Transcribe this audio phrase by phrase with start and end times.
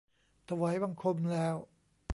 [0.49, 1.55] ถวายบังคมแล้ว